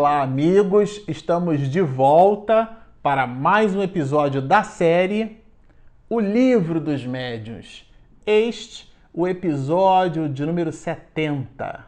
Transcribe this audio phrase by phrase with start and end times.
[0.00, 1.02] Olá, amigos!
[1.06, 2.70] Estamos de volta
[3.02, 5.42] para mais um episódio da série
[6.08, 7.86] O Livro dos Médiuns.
[8.24, 11.84] Este, o episódio de número 70.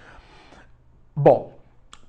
[1.15, 1.53] Bom,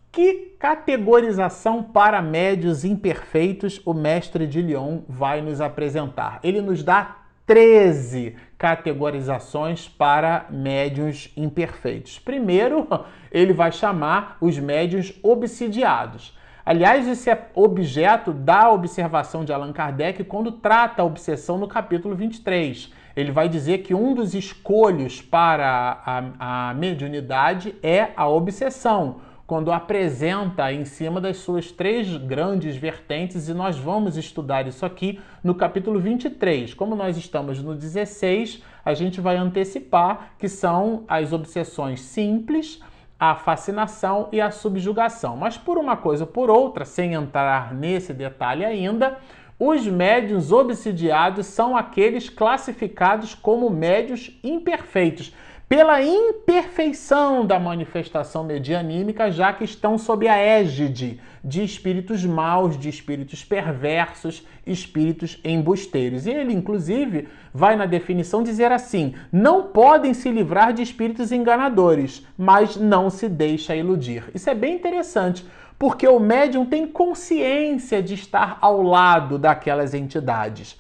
[0.10, 6.40] que categorização para médios imperfeitos o mestre de Lyon vai nos apresentar?
[6.44, 12.20] Ele nos dá 13 categorizações para médiuns imperfeitos.
[12.20, 12.88] Primeiro,
[13.32, 16.38] ele vai chamar os médiuns obsidiados.
[16.64, 22.16] Aliás, esse é objeto da observação de Allan Kardec quando trata a obsessão no capítulo
[22.16, 22.94] 23.
[23.16, 29.70] Ele vai dizer que um dos escolhos para a, a mediunidade é a obsessão quando
[29.70, 35.54] apresenta em cima das suas três grandes vertentes, e nós vamos estudar isso aqui no
[35.54, 36.74] capítulo 23.
[36.74, 42.80] Como nós estamos no 16, a gente vai antecipar que são as obsessões simples,
[43.20, 45.36] a fascinação e a subjugação.
[45.36, 49.18] Mas por uma coisa ou por outra, sem entrar nesse detalhe ainda,
[49.60, 55.34] os médios obsidiados são aqueles classificados como médios imperfeitos
[55.72, 62.90] pela imperfeição da manifestação medianímica, já que estão sob a égide de espíritos maus, de
[62.90, 66.26] espíritos perversos, espíritos embusteiros.
[66.26, 72.28] E ele, inclusive, vai na definição dizer assim: não podem se livrar de espíritos enganadores,
[72.38, 74.26] mas não se deixa iludir.
[74.36, 75.46] Isso é bem interessante,
[75.80, 80.78] porque o médium tem consciência de estar ao lado daquelas entidades.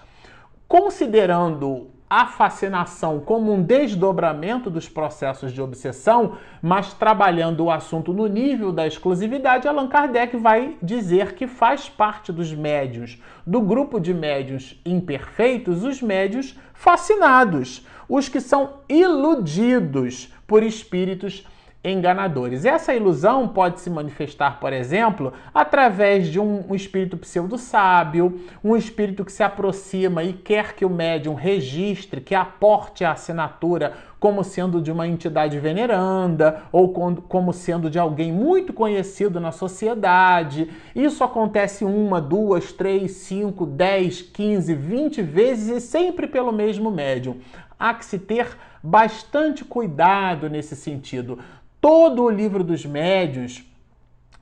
[0.67, 8.27] Considerando a fascinação como um desdobramento dos processos de obsessão, mas trabalhando o assunto no
[8.27, 13.17] nível da exclusividade, Allan Kardec vai dizer que faz parte dos médios,
[13.47, 21.47] do grupo de médios imperfeitos, os médios fascinados, os que são iludidos por espíritos
[21.83, 22.63] enganadores.
[22.63, 29.25] Essa ilusão pode se manifestar, por exemplo, através de um, um espírito pseudo-sábio, um espírito
[29.25, 34.79] que se aproxima e quer que o médium registre, que aporte a assinatura como sendo
[34.79, 36.93] de uma entidade veneranda ou
[37.27, 40.69] como sendo de alguém muito conhecido na sociedade.
[40.95, 47.37] Isso acontece uma, duas, três, cinco, dez, quinze, vinte vezes e sempre pelo mesmo médium.
[47.79, 51.39] Há que se ter bastante cuidado nesse sentido.
[51.81, 53.63] Todo o livro dos médios,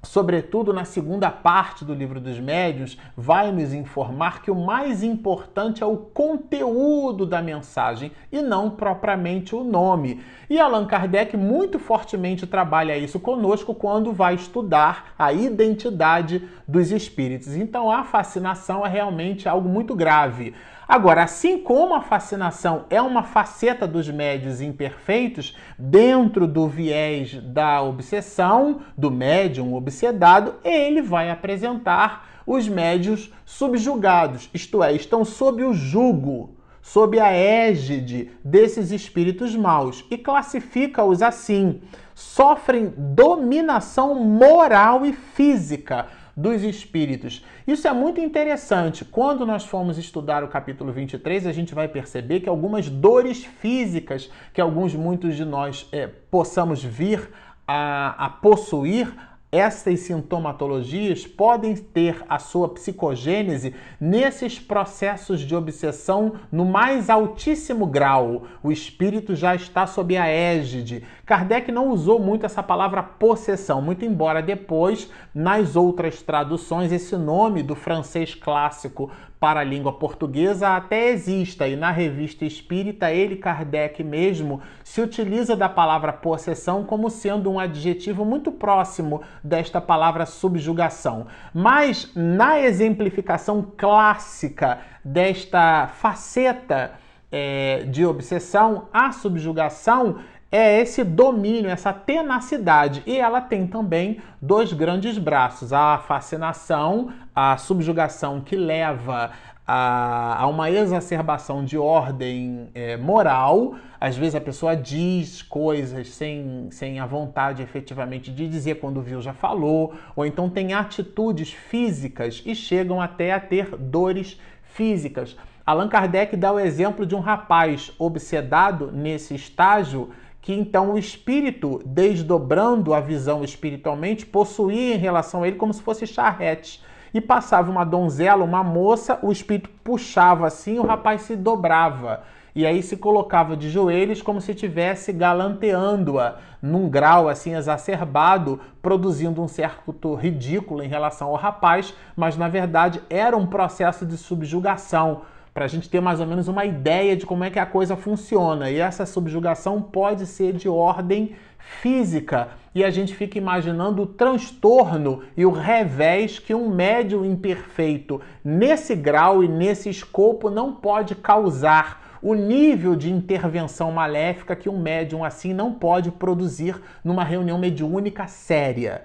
[0.04, 5.82] sobretudo na segunda parte do livro dos médios, vai nos informar que o mais importante
[5.82, 10.22] é o conteúdo da mensagem e não propriamente o nome.
[10.50, 17.56] E Allan Kardec muito fortemente trabalha isso conosco quando vai estudar a identidade dos espíritos.
[17.56, 20.54] Então a fascinação é realmente algo muito grave.
[20.90, 27.80] Agora, assim como a fascinação é uma faceta dos médios imperfeitos, dentro do viés da
[27.84, 35.76] obsessão, do médium obsedado, ele vai apresentar os médios subjugados, isto é, estão sob o
[35.76, 41.82] jugo sob a égide desses espíritos maus e classifica-os assim:
[42.16, 46.08] sofrem dominação moral e física
[46.40, 47.44] dos espíritos.
[47.68, 49.04] Isso é muito interessante.
[49.04, 54.32] Quando nós formos estudar o capítulo 23, a gente vai perceber que algumas dores físicas
[54.54, 57.30] que alguns, muitos de nós é, possamos vir
[57.68, 59.14] a, a possuir,
[59.52, 68.44] essas sintomatologias podem ter a sua psicogênese nesses processos de obsessão no mais altíssimo grau.
[68.62, 71.04] O espírito já está sob a égide.
[71.26, 77.64] Kardec não usou muito essa palavra possessão, muito embora depois, nas outras traduções, esse nome
[77.64, 84.04] do francês clássico para a língua portuguesa até exista, e na revista espírita, ele, Kardec
[84.04, 91.28] mesmo, se utiliza da palavra possessão como sendo um adjetivo muito próximo desta palavra subjugação.
[91.54, 96.92] Mas na exemplificação clássica desta faceta
[97.32, 100.18] é, de obsessão, a subjugação
[100.52, 103.04] é esse domínio, essa tenacidade.
[103.06, 109.32] E ela tem também dois grandes braços: a fascinação, a subjugação que leva
[109.72, 113.76] a, uma exacerbação de ordem é, moral.
[114.02, 119.22] Às vezes a pessoa diz coisas sem, sem a vontade efetivamente de dizer, quando viu
[119.22, 125.38] já falou, ou então tem atitudes físicas e chegam até a ter dores físicas.
[125.64, 130.10] Allan Kardec dá o exemplo de um rapaz obsedado nesse estágio
[130.42, 135.82] que então o espírito, desdobrando a visão espiritualmente, possuía em relação a ele como se
[135.82, 136.82] fosse charrete.
[137.14, 142.24] E passava uma donzela, uma moça, o espírito puxava assim, o rapaz se dobrava.
[142.56, 149.42] E aí se colocava de joelhos como se estivesse galanteando-a num grau assim exacerbado, produzindo
[149.42, 155.22] um certo ridículo em relação ao rapaz, mas na verdade era um processo de subjugação
[155.54, 157.96] para a gente ter mais ou menos uma ideia de como é que a coisa
[157.96, 158.70] funciona.
[158.70, 165.24] E essa subjugação pode ser de ordem física e a gente fica imaginando o transtorno
[165.36, 172.08] e o revés que um médium imperfeito nesse grau e nesse escopo não pode causar.
[172.22, 178.28] O nível de intervenção maléfica que um médium assim não pode produzir numa reunião mediúnica
[178.28, 179.04] séria.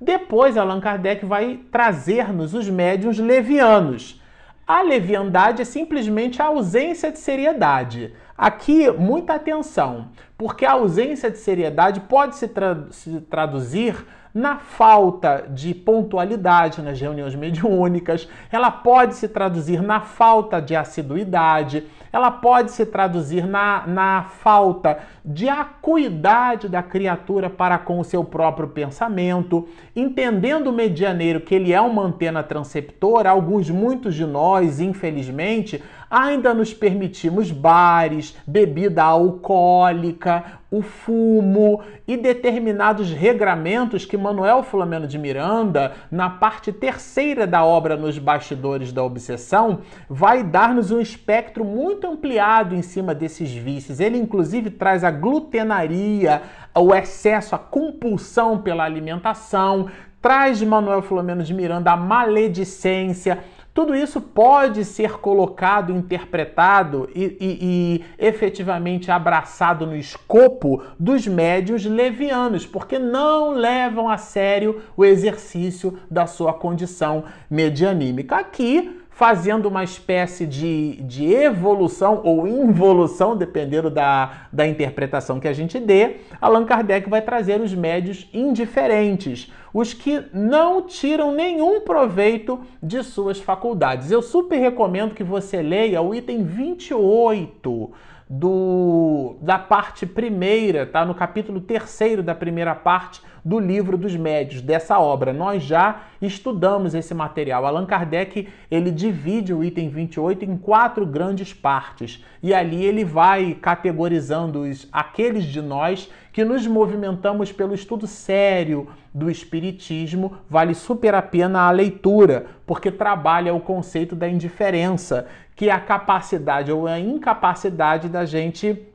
[0.00, 4.20] Depois, Allan Kardec vai trazer-nos os médiums levianos
[4.66, 8.14] a leviandade é simplesmente a ausência de seriedade.
[8.36, 14.04] Aqui, muita atenção, porque a ausência de seriedade pode se, tra se traduzir
[14.34, 21.84] na falta de pontualidade nas reuniões mediúnicas, ela pode se traduzir na falta de assiduidade,
[22.12, 28.24] ela pode se traduzir na, na falta de acuidade da criatura para com o seu
[28.24, 34.80] próprio pensamento, entendendo o medianeiro que ele é uma antena transceptora, alguns, muitos de nós,
[34.80, 40.44] infelizmente, ainda nos permitimos bares, bebida alcoólica,
[40.76, 47.96] o fumo e determinados regramentos que Manuel Flamengo de Miranda, na parte terceira da obra
[47.96, 54.00] Nos Bastidores da Obsessão, vai dar-nos um espectro muito ampliado em cima desses vícios.
[54.00, 56.42] Ele, inclusive, traz a glutenaria,
[56.74, 59.88] o excesso, a compulsão pela alimentação,
[60.20, 63.38] traz Manuel Flamengo de Miranda a maledicência
[63.74, 71.84] tudo isso pode ser colocado, interpretado e, e, e, efetivamente abraçado no escopo dos médios
[71.84, 78.36] levianos, porque não levam a sério o exercício da sua condição medianímica.
[78.36, 85.52] Aqui fazendo uma espécie de, de evolução ou involução, dependendo da, da interpretação que a
[85.52, 92.60] gente dê, Allan Kardec vai trazer os médios indiferentes, os que não tiram nenhum proveito
[92.82, 94.10] de suas faculdades.
[94.10, 97.92] Eu super recomendo que você leia o item 28
[98.28, 101.04] do, da parte primeira, tá?
[101.04, 105.32] No capítulo terceiro da primeira parte do livro dos médios, dessa obra.
[105.32, 107.66] Nós já estudamos esse material.
[107.66, 112.24] Allan Kardec, ele divide o item 28 em quatro grandes partes.
[112.42, 118.88] E ali ele vai categorizando os, aqueles de nós que nos movimentamos pelo estudo sério
[119.12, 125.68] do Espiritismo, vale super a pena a leitura, porque trabalha o conceito da indiferença, que
[125.68, 128.93] é a capacidade ou a incapacidade da gente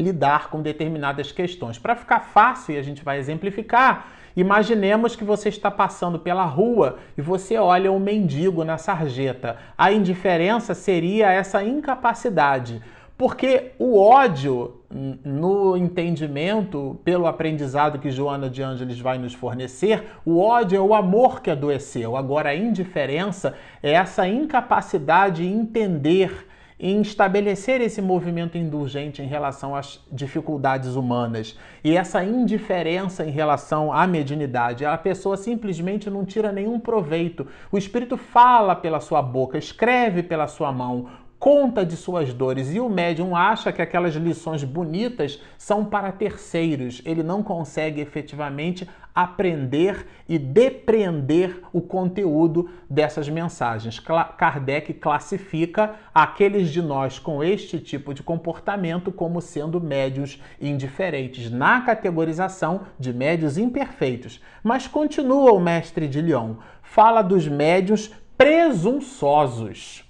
[0.00, 1.78] lidar com determinadas questões.
[1.78, 6.98] Para ficar fácil, e a gente vai exemplificar, imaginemos que você está passando pela rua
[7.16, 9.58] e você olha um mendigo na sarjeta.
[9.76, 12.80] A indiferença seria essa incapacidade.
[13.18, 14.80] Porque o ódio,
[15.22, 20.94] no entendimento, pelo aprendizado que Joana de Ângeles vai nos fornecer, o ódio é o
[20.94, 22.16] amor que adoeceu.
[22.16, 23.52] Agora, a indiferença
[23.82, 26.48] é essa incapacidade de entender
[26.82, 33.92] em estabelecer esse movimento indulgente em relação às dificuldades humanas e essa indiferença em relação
[33.92, 34.86] à mediunidade.
[34.86, 37.46] A pessoa simplesmente não tira nenhum proveito.
[37.70, 41.06] O espírito fala pela sua boca, escreve pela sua mão,
[41.40, 47.00] conta de suas dores e o médium acha que aquelas lições bonitas são para terceiros.
[47.02, 53.98] Ele não consegue efetivamente aprender e depreender o conteúdo dessas mensagens.
[53.98, 61.80] Kardec classifica aqueles de nós com este tipo de comportamento como sendo médios indiferentes, na
[61.80, 64.42] categorização de médios imperfeitos.
[64.62, 70.09] Mas continua o mestre de Lyon, fala dos médios presunçosos.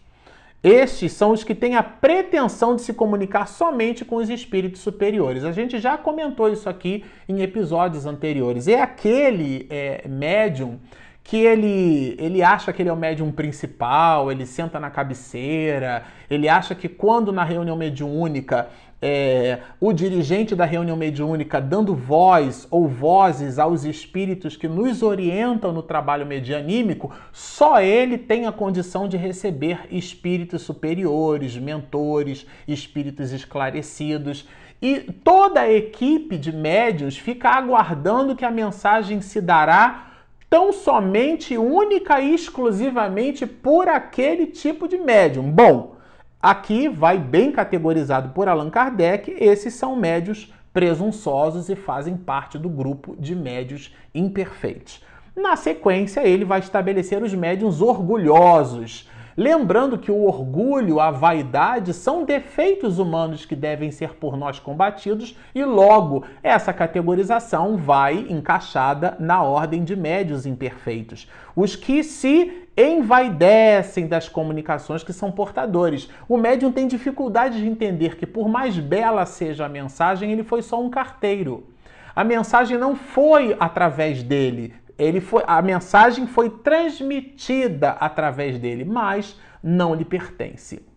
[0.62, 5.44] Estes são os que têm a pretensão de se comunicar somente com os espíritos superiores.
[5.44, 8.68] A gente já comentou isso aqui em episódios anteriores.
[8.68, 10.78] É aquele é, médium
[11.24, 16.48] que ele, ele acha que ele é o médium principal, ele senta na cabeceira, ele
[16.48, 18.68] acha que quando na reunião mediúnica
[19.02, 25.72] é, o dirigente da reunião mediúnica dando voz ou vozes aos espíritos que nos orientam
[25.72, 34.46] no trabalho medianímico, só ele tem a condição de receber espíritos superiores, mentores, espíritos esclarecidos.
[34.82, 40.08] E toda a equipe de médios fica aguardando que a mensagem se dará
[40.48, 45.50] tão somente, única e exclusivamente por aquele tipo de médium.
[45.50, 45.99] Bom,
[46.42, 52.70] Aqui vai bem categorizado por Allan Kardec, esses são médios presunçosos e fazem parte do
[52.70, 55.04] grupo de médios imperfeitos.
[55.36, 59.06] Na sequência, ele vai estabelecer os médiums orgulhosos,
[59.36, 65.34] Lembrando que o orgulho, a vaidade são defeitos humanos que devem ser por nós combatidos
[65.54, 74.06] e logo essa categorização vai encaixada na ordem de médios imperfeitos, os que se envaidecem
[74.06, 76.08] das comunicações que são portadores.
[76.28, 80.62] O médium tem dificuldade de entender que por mais bela seja a mensagem, ele foi
[80.62, 81.66] só um carteiro.
[82.14, 89.38] A mensagem não foi através dele, ele foi, a mensagem foi transmitida através dele, mas
[89.62, 90.89] não lhe pertence.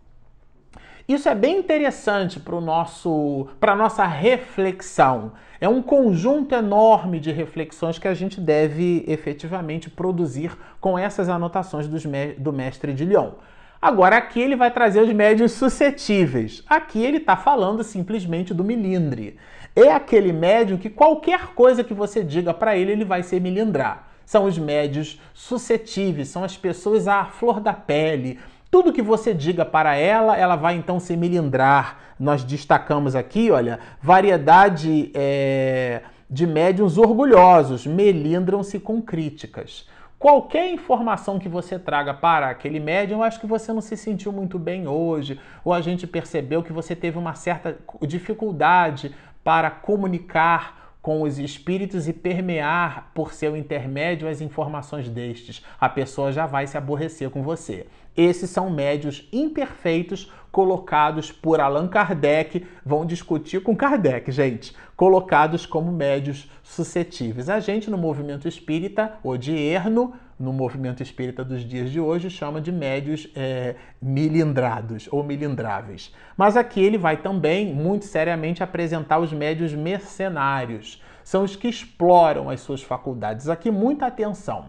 [1.06, 5.32] Isso é bem interessante para nosso, para nossa reflexão.
[5.60, 11.86] É um conjunto enorme de reflexões que a gente deve efetivamente produzir com essas anotações
[11.86, 12.04] dos,
[12.38, 13.32] do mestre de Lyon.
[13.80, 16.62] Agora aqui ele vai trazer os médios suscetíveis.
[16.66, 19.36] Aqui ele está falando simplesmente do milindre
[19.76, 24.08] é aquele médium que qualquer coisa que você diga para ele, ele vai se melindrar.
[24.24, 28.38] São os médios suscetíveis, são as pessoas à flor da pele.
[28.74, 32.16] Tudo que você diga para ela, ela vai então se melindrar.
[32.18, 39.88] Nós destacamos aqui, olha, variedade é, de médiums orgulhosos, melindram-se com críticas.
[40.18, 44.58] Qualquer informação que você traga para aquele médium, acho que você não se sentiu muito
[44.58, 49.14] bem hoje, ou a gente percebeu que você teve uma certa dificuldade
[49.44, 55.62] para comunicar com os espíritos e permear por seu intermédio as informações destes.
[55.78, 57.86] A pessoa já vai se aborrecer com você.
[58.16, 65.90] Esses são médios imperfeitos colocados por Allan Kardec, vão discutir com Kardec, gente, colocados como
[65.90, 67.48] médios suscetíveis.
[67.48, 72.30] A gente no movimento espírita, ou de Erno, no movimento espírita dos dias de hoje,
[72.30, 76.14] chama de médios é, milindrados ou milindráveis.
[76.36, 81.02] Mas aqui ele vai também, muito seriamente, apresentar os médios mercenários.
[81.24, 83.48] São os que exploram as suas faculdades.
[83.48, 84.66] Aqui, muita atenção.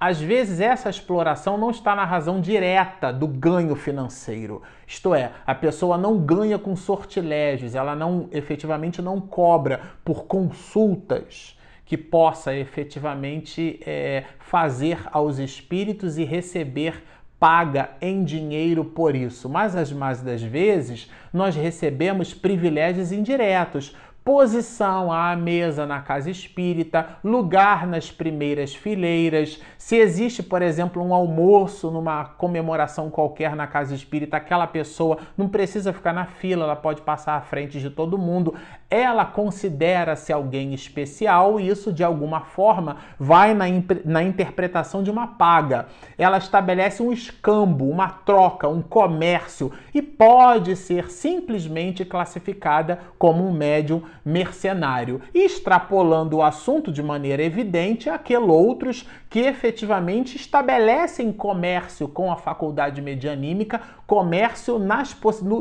[0.00, 4.62] Às vezes, essa exploração não está na razão direta do ganho financeiro.
[4.86, 11.58] Isto é, a pessoa não ganha com sortilégios, ela não efetivamente não cobra por consultas
[11.84, 17.02] que possa efetivamente é, fazer aos espíritos e receber
[17.40, 19.48] paga em dinheiro por isso.
[19.48, 23.96] Mas as mais das vezes nós recebemos privilégios indiretos,
[24.28, 29.58] posição à mesa na casa espírita, lugar nas primeiras fileiras.
[29.78, 35.48] Se existe, por exemplo, um almoço numa comemoração qualquer na casa espírita, aquela pessoa não
[35.48, 38.54] precisa ficar na fila, ela pode passar à frente de todo mundo.
[38.90, 43.64] Ela considera-se alguém especial e isso, de alguma forma, vai na,
[44.04, 45.86] na interpretação de uma paga.
[46.18, 53.52] Ela estabelece um escambo, uma troca, um comércio e pode ser simplesmente classificada como um
[53.52, 62.30] médium mercenário, extrapolando o assunto de maneira evidente àqueles outros que efetivamente estabelecem comércio com
[62.30, 65.16] a faculdade medianímica, comércio nas,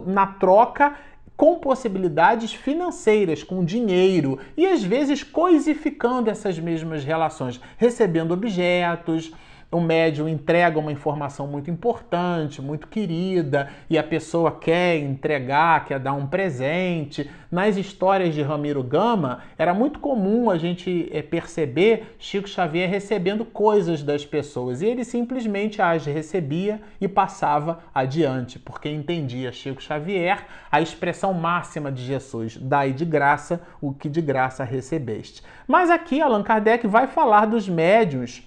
[0.06, 0.96] na troca
[1.38, 9.32] com possibilidades financeiras, com dinheiro e às vezes coisificando essas mesmas relações, recebendo objetos,
[9.70, 16.00] o médium entrega uma informação muito importante, muito querida, e a pessoa quer entregar, quer
[16.00, 17.30] dar um presente.
[17.52, 23.44] Nas histórias de Ramiro Gama, era muito comum a gente é, perceber Chico Xavier recebendo
[23.44, 30.46] coisas das pessoas, e ele simplesmente as recebia e passava adiante, porque entendia Chico Xavier
[30.72, 35.44] a expressão máxima de Jesus: dai de graça o que de graça recebeste.
[35.68, 38.44] Mas aqui Allan Kardec vai falar dos médios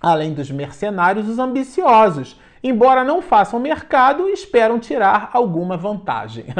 [0.00, 6.46] além dos mercenários, os ambiciosos, embora não façam mercado, esperam tirar alguma vantagem.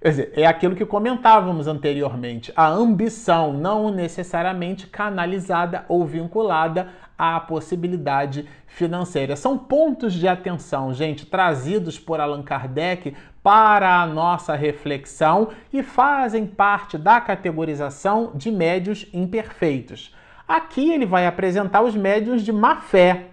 [0.00, 7.38] Quer dizer, é aquilo que comentávamos anteriormente, a ambição não necessariamente canalizada ou vinculada à
[7.38, 9.36] possibilidade financeira.
[9.36, 16.46] São pontos de atenção, gente, trazidos por Allan Kardec para a nossa reflexão e fazem
[16.46, 20.14] parte da categorização de médios imperfeitos.
[20.50, 23.26] Aqui ele vai apresentar os médiuns de má fé,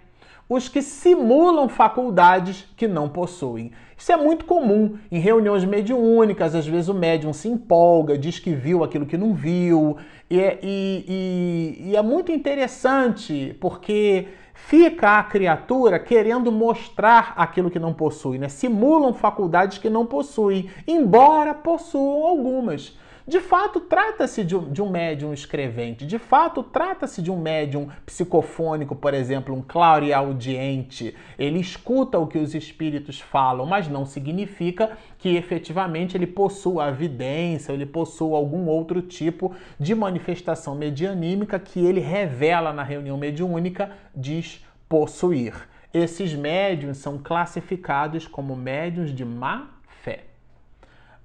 [0.48, 3.72] os que simulam faculdades que não possuem.
[3.98, 8.52] Isso é muito comum em reuniões mediúnicas, às vezes o médium se empolga, diz que
[8.54, 9.98] viu aquilo que não viu,
[10.30, 14.28] e, é, e, e, e é muito interessante porque
[14.66, 18.50] fica a criatura querendo mostrar aquilo que não possui, né?
[18.50, 22.98] simulam faculdades que não possuem, embora possuam algumas.
[23.28, 27.90] De fato, trata-se de, um, de um médium escrevente, de fato, trata-se de um médium
[28.06, 31.14] psicofônico, por exemplo, um clareaudiente.
[31.38, 36.92] Ele escuta o que os espíritos falam, mas não significa que efetivamente ele possua a
[36.92, 43.92] vidência, ele possua algum outro tipo de manifestação medianímica que ele revela na reunião mediúnica,
[44.16, 45.54] diz possuir.
[45.94, 49.78] Esses médiums são classificados como médiums de má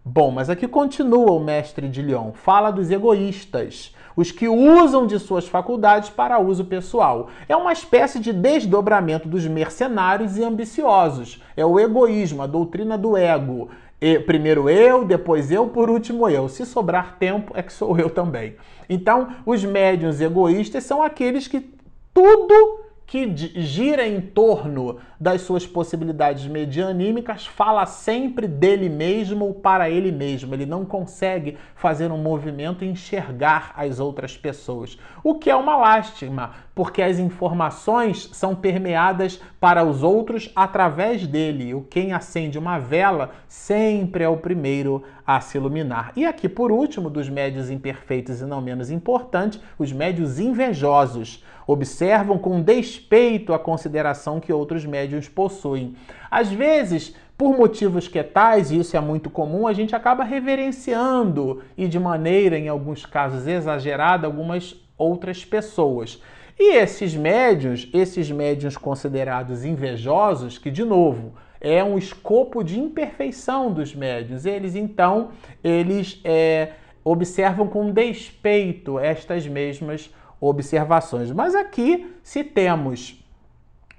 [0.05, 2.33] Bom, mas aqui continua o mestre de Lyon.
[2.33, 7.29] Fala dos egoístas, os que usam de suas faculdades para uso pessoal.
[7.49, 11.43] É uma espécie de desdobramento dos mercenários e ambiciosos.
[11.57, 13.69] É o egoísmo, a doutrina do ego.
[14.01, 16.49] E, primeiro eu, depois eu, por último eu.
[16.49, 18.57] Se sobrar tempo, é que sou eu também.
[18.89, 21.71] Então, os médiuns egoístas são aqueles que
[22.13, 22.82] tudo
[23.13, 30.11] que gira em torno das suas possibilidades medianímicas, fala sempre dele mesmo ou para ele
[30.11, 30.55] mesmo.
[30.55, 34.99] Ele não consegue fazer um movimento e enxergar as outras pessoas.
[35.23, 41.75] O que é uma lástima, porque as informações são permeadas para os outros através dele.
[41.75, 46.13] O quem acende uma vela sempre é o primeiro a se iluminar.
[46.17, 52.39] E aqui, por último, dos médios imperfeitos e não menos importante, os médios invejosos observam
[52.39, 55.95] com despeito a consideração que outros médios possuem.
[56.31, 61.63] Às vezes, por motivos que tais, e isso é muito comum, a gente acaba reverenciando
[61.77, 66.21] e de maneira, em alguns casos, exagerada algumas outras pessoas.
[66.65, 73.73] E esses médios, esses médios considerados invejosos, que de novo é um escopo de imperfeição
[73.73, 75.31] dos médios, eles então
[75.65, 80.09] eles é, observam com despeito estas mesmas
[80.41, 81.33] observações.
[81.33, 83.21] Mas aqui, se temos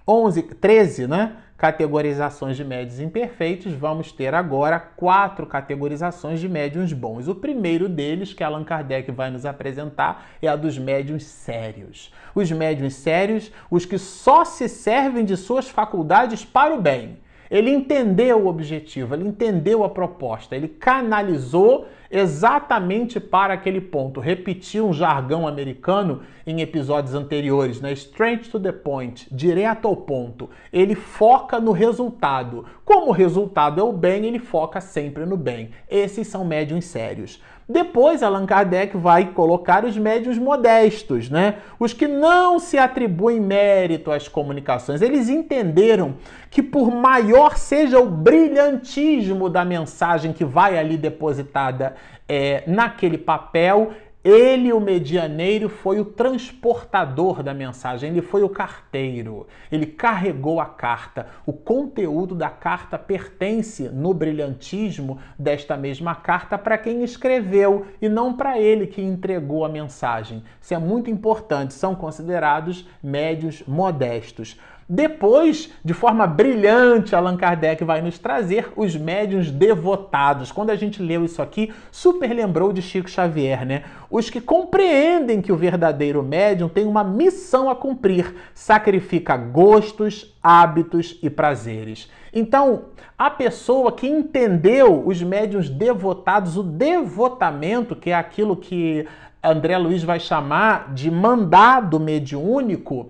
[0.07, 1.35] 11, 13, né?
[1.63, 7.29] Categorizações de médios imperfeitos, vamos ter agora quatro categorizações de médiums bons.
[7.29, 12.13] O primeiro deles, que Allan Kardec vai nos apresentar, é a dos médiums sérios.
[12.35, 17.22] Os médiums sérios, os que só se servem de suas faculdades para o bem.
[17.53, 24.19] Ele entendeu o objetivo, ele entendeu a proposta, ele canalizou exatamente para aquele ponto.
[24.19, 27.93] Repetiu um jargão americano em episódios anteriores, né?
[27.93, 30.49] Straight to the point, direto ao ponto.
[30.71, 32.65] Ele foca no resultado.
[32.83, 35.69] Como o resultado é o bem, ele foca sempre no bem.
[35.87, 37.39] Esses são médiums sérios.
[37.67, 41.55] Depois, Allan Kardec vai colocar os médios modestos, né?
[41.79, 45.01] Os que não se atribuem mérito às comunicações.
[45.01, 46.15] Eles entenderam
[46.49, 51.95] que, por maior seja o brilhantismo da mensagem que vai ali depositada
[52.27, 59.45] é, naquele papel, ele, o medianeiro, foi o transportador da mensagem, ele foi o carteiro,
[59.69, 61.27] ele carregou a carta.
[61.45, 68.33] O conteúdo da carta pertence no brilhantismo desta mesma carta para quem escreveu e não
[68.33, 70.41] para ele que entregou a mensagem.
[70.61, 74.57] Isso é muito importante, são considerados médios modestos.
[74.87, 80.51] Depois, de forma brilhante, Allan Kardec vai nos trazer os médiuns devotados.
[80.51, 83.83] Quando a gente leu isso aqui, super lembrou de Chico Xavier, né?
[84.09, 91.17] Os que compreendem que o verdadeiro médium tem uma missão a cumprir, sacrifica gostos, hábitos
[91.23, 92.09] e prazeres.
[92.33, 92.85] Então,
[93.17, 99.07] a pessoa que entendeu os médiuns devotados, o devotamento, que é aquilo que
[99.43, 103.09] André Luiz vai chamar de mandado mediúnico,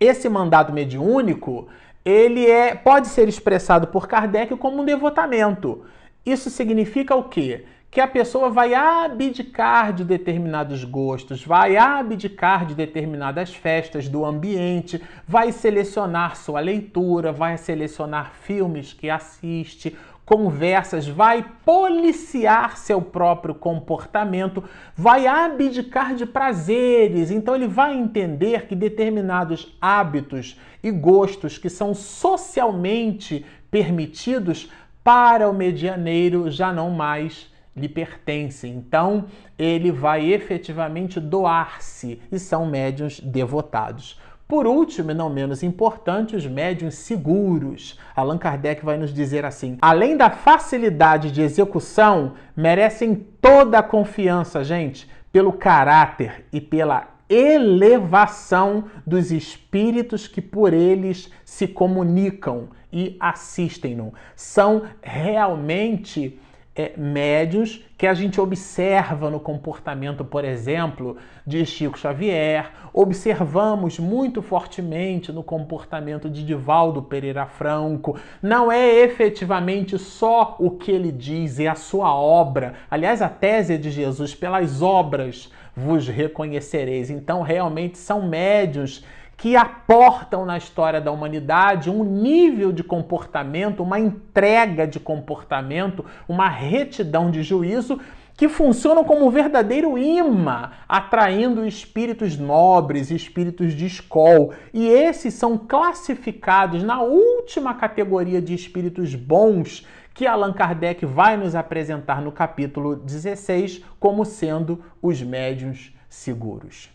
[0.00, 1.68] esse mandado mediúnico,
[2.04, 5.84] ele é, pode ser expressado por Kardec como um devotamento.
[6.24, 7.64] Isso significa o quê?
[7.90, 15.02] Que a pessoa vai abdicar de determinados gostos, vai abdicar de determinadas festas do ambiente,
[15.26, 24.62] vai selecionar sua leitura, vai selecionar filmes que assiste, conversas, vai policiar seu próprio comportamento,
[24.94, 27.30] vai abdicar de prazeres.
[27.30, 34.68] Então ele vai entender que determinados hábitos e gostos que são socialmente permitidos
[35.04, 38.74] para o medianeiro já não mais lhe pertencem.
[38.74, 44.18] Então ele vai efetivamente doar-se e são médiuns devotados.
[44.48, 47.98] Por último, e não menos importante, os médiuns seguros.
[48.14, 54.62] Allan Kardec vai nos dizer assim: além da facilidade de execução, merecem toda a confiança,
[54.62, 64.14] gente, pelo caráter e pela elevação dos espíritos que por eles se comunicam e assistem-no.
[64.36, 66.38] São realmente
[66.76, 74.42] é, médios que a gente observa no comportamento, por exemplo, de Chico Xavier, observamos muito
[74.42, 78.18] fortemente no comportamento de Divaldo Pereira Franco.
[78.42, 82.74] Não é efetivamente só o que ele diz, é a sua obra.
[82.90, 87.08] Aliás, a tese é de Jesus, pelas obras vos reconhecereis.
[87.08, 89.02] Então, realmente são médios
[89.36, 96.48] que aportam na história da humanidade um nível de comportamento, uma entrega de comportamento, uma
[96.48, 98.00] retidão de juízo
[98.36, 104.52] que funcionam como um verdadeiro imã, atraindo espíritos nobres, espíritos de escol.
[104.74, 111.54] E esses são classificados na última categoria de espíritos bons que Allan Kardec vai nos
[111.54, 116.90] apresentar no capítulo 16 como sendo os médiuns seguros.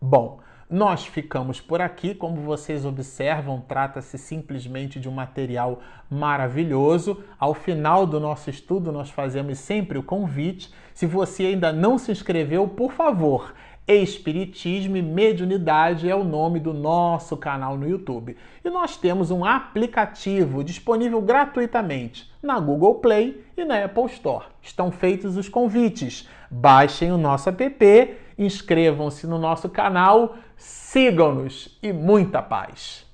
[0.00, 2.14] Bom, nós ficamos por aqui.
[2.14, 7.22] Como vocês observam, trata-se simplesmente de um material maravilhoso.
[7.38, 10.72] Ao final do nosso estudo, nós fazemos sempre o convite.
[10.92, 13.54] Se você ainda não se inscreveu, por favor,
[13.86, 18.36] Espiritismo e Mediunidade é o nome do nosso canal no YouTube.
[18.64, 24.46] E nós temos um aplicativo disponível gratuitamente na Google Play e na Apple Store.
[24.60, 26.28] Estão feitos os convites.
[26.50, 33.05] Baixem o nosso app, inscrevam-se no nosso canal, sigam-nos e muita paz!